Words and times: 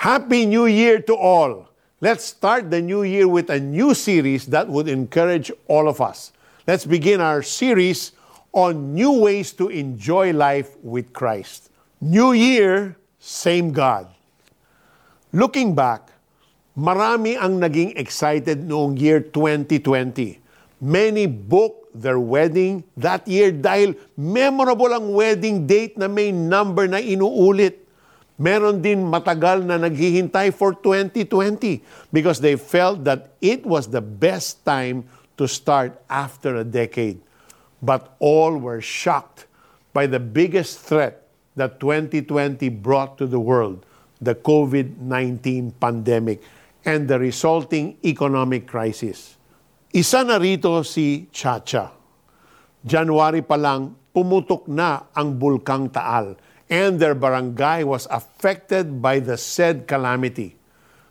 Happy 0.00 0.48
New 0.48 0.64
Year 0.64 0.96
to 0.96 1.12
all! 1.12 1.68
Let's 2.00 2.24
start 2.24 2.72
the 2.72 2.80
new 2.80 3.04
year 3.04 3.28
with 3.28 3.52
a 3.52 3.60
new 3.60 3.92
series 3.92 4.48
that 4.48 4.64
would 4.64 4.88
encourage 4.88 5.52
all 5.68 5.92
of 5.92 6.00
us. 6.00 6.32
Let's 6.64 6.88
begin 6.88 7.20
our 7.20 7.44
series 7.44 8.16
on 8.56 8.96
new 8.96 9.20
ways 9.20 9.52
to 9.60 9.68
enjoy 9.68 10.32
life 10.32 10.72
with 10.80 11.12
Christ. 11.12 11.68
New 12.00 12.32
year, 12.32 12.96
same 13.20 13.76
God. 13.76 14.08
Looking 15.36 15.76
back, 15.76 16.08
marami 16.72 17.36
ang 17.36 17.60
naging 17.60 17.92
excited 18.00 18.64
noong 18.64 18.96
year 18.96 19.20
2020. 19.20 20.40
Many 20.80 21.28
booked 21.28 21.92
their 21.92 22.16
wedding 22.16 22.88
that 22.96 23.28
year 23.28 23.52
dahil 23.52 23.92
memorable 24.16 24.96
ang 24.96 25.12
wedding 25.12 25.68
date 25.68 26.00
na 26.00 26.08
may 26.08 26.32
number 26.32 26.88
na 26.88 27.04
inuulit. 27.04 27.89
Meron 28.40 28.80
din 28.80 29.04
matagal 29.04 29.68
na 29.68 29.76
naghihintay 29.76 30.48
for 30.56 30.72
2020 30.72 31.84
because 32.08 32.40
they 32.40 32.56
felt 32.56 33.04
that 33.04 33.36
it 33.44 33.68
was 33.68 33.92
the 33.92 34.00
best 34.00 34.64
time 34.64 35.04
to 35.36 35.44
start 35.44 36.00
after 36.08 36.56
a 36.56 36.64
decade. 36.64 37.20
But 37.84 38.16
all 38.16 38.56
were 38.56 38.80
shocked 38.80 39.44
by 39.92 40.08
the 40.08 40.16
biggest 40.16 40.80
threat 40.80 41.28
that 41.60 41.84
2020 41.84 42.64
brought 42.80 43.20
to 43.20 43.28
the 43.28 43.36
world, 43.36 43.84
the 44.24 44.32
COVID-19 44.32 45.76
pandemic 45.76 46.40
and 46.88 47.12
the 47.12 47.20
resulting 47.20 48.00
economic 48.00 48.64
crisis. 48.64 49.36
Isa 49.92 50.24
na 50.24 50.40
rito 50.40 50.80
si 50.80 51.28
Chacha. 51.28 51.92
January 52.80 53.44
pa 53.44 53.60
lang, 53.60 53.92
pumutok 54.16 54.64
na 54.64 55.12
ang 55.12 55.36
Bulkang 55.36 55.92
Taal 55.92 56.40
and 56.70 57.02
their 57.02 57.18
barangay 57.18 57.82
was 57.82 58.06
affected 58.14 59.02
by 59.02 59.18
the 59.18 59.36
said 59.36 59.90
calamity. 59.90 60.54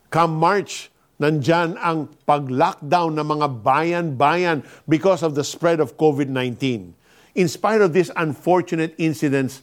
Come 0.10 0.40
March, 0.40 0.90
nandyan 1.20 1.76
ang 1.84 2.08
pag-lockdown 2.24 3.20
ng 3.20 3.28
mga 3.28 3.48
bayan-bayan 3.60 4.64
because 4.88 5.22
of 5.22 5.36
the 5.36 5.44
spread 5.44 5.84
of 5.84 6.00
COVID-19. 6.00 6.96
In 7.36 7.48
spite 7.52 7.84
of 7.84 7.92
these 7.92 8.10
unfortunate 8.16 8.96
incidents, 8.98 9.62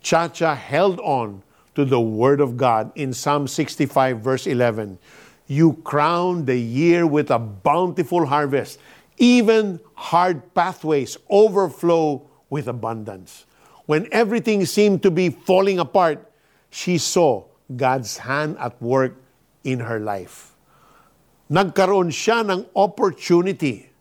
Chacha 0.00 0.56
held 0.56 0.98
on 1.04 1.44
to 1.76 1.84
the 1.84 2.00
Word 2.00 2.40
of 2.40 2.56
God 2.56 2.90
in 2.96 3.12
Psalm 3.12 3.46
65, 3.46 4.20
verse 4.20 4.46
11. 4.48 4.98
You 5.46 5.76
crown 5.84 6.46
the 6.48 6.56
year 6.56 7.06
with 7.06 7.30
a 7.30 7.38
bountiful 7.38 8.26
harvest. 8.26 8.80
Even 9.18 9.78
hard 9.94 10.54
pathways 10.54 11.16
overflow 11.28 12.24
with 12.48 12.66
abundance. 12.66 13.44
When 13.84 14.08
everything 14.08 14.64
seemed 14.64 15.04
to 15.04 15.12
be 15.12 15.28
falling 15.28 15.76
apart, 15.76 16.24
she 16.72 16.96
saw 16.96 17.44
God's 17.68 18.16
hand 18.24 18.56
at 18.56 18.80
work 18.80 19.20
in 19.60 19.84
her 19.84 20.00
life. 20.00 20.56
Nagkaroon 21.52 22.08
siya 22.08 22.48
ng 22.48 22.72
opportunity 22.72 23.92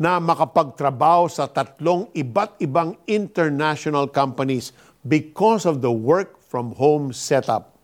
na 0.00 0.18
makapagtrabaho 0.18 1.30
sa 1.30 1.46
tatlong 1.46 2.10
iba't 2.10 2.58
ibang 2.58 2.98
international 3.06 4.10
companies 4.10 4.74
because 5.06 5.62
of 5.62 5.78
the 5.78 5.92
work 5.92 6.34
from 6.50 6.74
home 6.74 7.14
setup. 7.14 7.78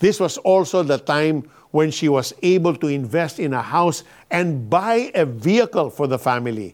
This 0.00 0.16
was 0.16 0.40
also 0.40 0.80
the 0.80 0.96
time 0.96 1.44
when 1.76 1.92
she 1.92 2.08
was 2.08 2.32
able 2.40 2.72
to 2.80 2.88
invest 2.88 3.36
in 3.36 3.52
a 3.52 3.60
house 3.60 4.00
and 4.32 4.72
buy 4.72 5.12
a 5.12 5.28
vehicle 5.28 5.92
for 5.92 6.08
the 6.08 6.16
family. 6.16 6.72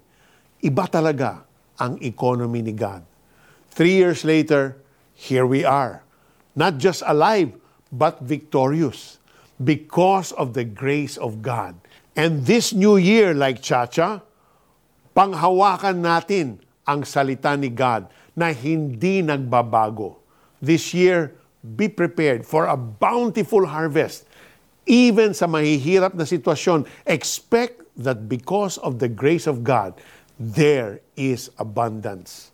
Iba 0.63 0.87
talaga 0.87 1.43
ang 1.75 1.99
economy 1.99 2.63
ni 2.63 2.71
God. 2.71 3.03
Three 3.73 3.97
years 3.97 4.21
later, 4.21 4.77
here 5.17 5.49
we 5.49 5.65
are. 5.65 6.05
Not 6.53 6.77
just 6.77 7.01
alive, 7.09 7.57
but 7.89 8.21
victorious 8.21 9.17
because 9.57 10.29
of 10.37 10.53
the 10.53 10.69
grace 10.69 11.17
of 11.17 11.41
God. 11.41 11.81
And 12.13 12.45
this 12.45 12.77
new 12.77 13.01
year, 13.01 13.33
like 13.33 13.65
Chacha, 13.65 14.21
panghawakan 15.17 16.05
natin 16.05 16.61
ang 16.85 17.09
salita 17.09 17.57
ni 17.57 17.73
God 17.73 18.13
na 18.37 18.53
hindi 18.53 19.25
nagbabago. 19.25 20.21
This 20.61 20.93
year, 20.93 21.33
be 21.65 21.89
prepared 21.89 22.45
for 22.45 22.69
a 22.69 22.77
bountiful 22.77 23.65
harvest. 23.65 24.29
Even 24.85 25.33
sa 25.33 25.49
mahihirap 25.49 26.13
na 26.13 26.29
sitwasyon, 26.29 26.85
expect 27.09 27.81
that 27.97 28.29
because 28.29 28.77
of 28.85 29.01
the 29.01 29.09
grace 29.09 29.49
of 29.49 29.65
God, 29.65 29.97
there 30.37 31.01
is 31.17 31.49
abundance. 31.57 32.52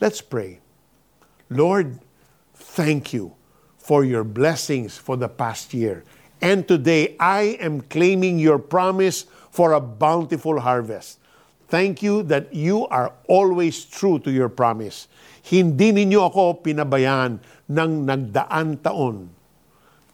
Let's 0.00 0.22
pray. 0.22 0.60
Lord, 1.50 1.98
thank 2.54 3.12
you 3.12 3.34
for 3.76 4.04
your 4.04 4.22
blessings 4.22 4.96
for 4.96 5.16
the 5.16 5.28
past 5.28 5.74
year. 5.74 6.04
And 6.40 6.68
today, 6.68 7.16
I 7.18 7.58
am 7.58 7.80
claiming 7.82 8.38
your 8.38 8.58
promise 8.58 9.26
for 9.50 9.72
a 9.72 9.80
bountiful 9.80 10.60
harvest. 10.60 11.18
Thank 11.66 12.02
you 12.02 12.22
that 12.30 12.54
you 12.54 12.86
are 12.88 13.12
always 13.26 13.84
true 13.84 14.18
to 14.20 14.30
your 14.30 14.48
promise. 14.48 15.08
Hindi 15.42 15.92
ninyo 15.92 16.30
ako 16.30 16.62
pinabayaan 16.62 17.42
ng 17.68 17.92
nagdaan 18.06 18.78
taon. 18.80 19.34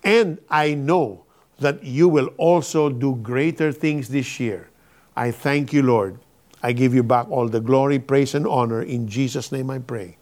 And 0.02 0.40
I 0.48 0.74
know 0.74 1.28
that 1.60 1.84
you 1.84 2.08
will 2.08 2.32
also 2.38 2.88
do 2.88 3.20
greater 3.20 3.70
things 3.70 4.08
this 4.08 4.40
year. 4.40 4.70
I 5.14 5.30
thank 5.30 5.72
you, 5.72 5.82
Lord. 5.82 6.18
I 6.64 6.72
give 6.72 6.96
you 6.96 7.04
back 7.04 7.28
all 7.28 7.44
the 7.44 7.60
glory, 7.60 8.00
praise, 8.00 8.32
and 8.32 8.48
honor. 8.48 8.80
In 8.80 9.04
Jesus' 9.04 9.52
name 9.52 9.68
I 9.68 9.84
pray. 9.84 10.16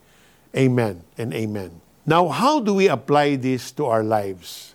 Amen 0.58 1.06
and 1.14 1.30
amen. 1.30 1.78
Now, 2.02 2.26
how 2.26 2.58
do 2.58 2.74
we 2.74 2.90
apply 2.90 3.38
this 3.38 3.70
to 3.78 3.86
our 3.86 4.02
lives? 4.02 4.74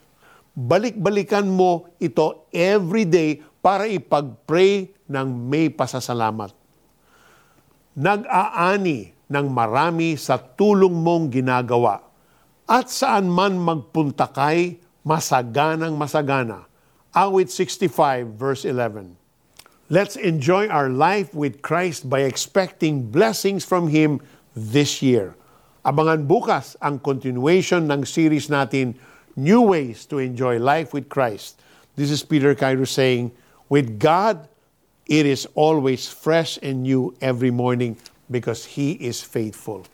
Balik-balikan 0.55 1.43
mo 1.43 1.91
ito 1.99 2.47
every 2.55 3.03
day 3.03 3.43
para 3.59 3.83
ipag-pray 3.83 4.95
ng 5.11 5.27
may 5.27 5.67
pasasalamat. 5.67 6.55
Nag-aani 7.99 9.11
ng 9.27 9.47
marami 9.51 10.15
sa 10.15 10.39
tulong 10.39 10.95
mong 10.95 11.27
ginagawa 11.35 11.99
at 12.63 12.87
saan 12.87 13.27
man 13.27 13.59
magpunta 13.59 14.31
kay 14.31 14.79
masaganang 15.03 15.99
masagana. 15.99 16.63
Awit 17.11 17.51
65 17.51 18.39
verse 18.39 18.63
11. 18.63 19.26
Let's 19.87 20.19
enjoy 20.19 20.67
our 20.67 20.91
life 20.91 21.31
with 21.31 21.63
Christ 21.63 22.11
by 22.11 22.27
expecting 22.27 23.07
blessings 23.07 23.63
from 23.63 23.87
Him 23.87 24.19
this 24.51 24.99
year. 24.99 25.31
Abangan 25.87 26.27
bukas 26.27 26.75
ang 26.83 26.99
continuation 26.99 27.87
ng 27.87 28.03
series 28.03 28.51
natin, 28.51 28.99
New 29.39 29.71
Ways 29.71 30.03
to 30.11 30.19
Enjoy 30.19 30.59
Life 30.59 30.91
with 30.91 31.07
Christ. 31.07 31.63
This 31.95 32.11
is 32.11 32.19
Peter 32.19 32.51
Cairo 32.51 32.83
saying, 32.83 33.31
with 33.71 33.95
God, 33.95 34.51
it 35.07 35.23
is 35.23 35.47
always 35.55 36.11
fresh 36.11 36.59
and 36.59 36.83
new 36.83 37.15
every 37.23 37.55
morning 37.55 37.95
because 38.27 38.67
He 38.67 38.99
is 38.99 39.23
faithful. 39.23 39.87